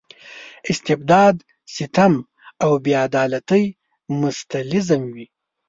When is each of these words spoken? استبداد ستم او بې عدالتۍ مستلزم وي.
استبداد 0.71 1.35
ستم 1.75 2.13
او 2.63 2.71
بې 2.83 2.93
عدالتۍ 3.05 3.65
مستلزم 4.21 5.03
وي. 5.15 5.25